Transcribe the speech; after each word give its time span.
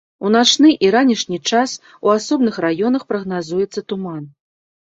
У 0.27 0.29
начны 0.35 0.71
і 0.85 0.89
ранішні 0.95 1.39
час 1.51 1.75
у 2.07 2.13
асобных 2.17 2.57
раёнах 2.65 3.07
прагназуецца 3.15 3.89
туман. 3.95 4.23